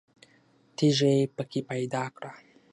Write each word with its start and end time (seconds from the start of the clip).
تیږه 0.77 1.09
یې 1.17 1.25
په 1.35 1.43
کې 1.49 1.59
پیدا 1.69 2.03
کړه. 2.15 2.31